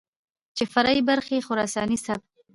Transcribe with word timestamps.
چې 0.57 0.63
فرعي 0.73 1.01
برخې 1.09 1.45
خراساني 1.47 1.97
سبک، 2.05 2.29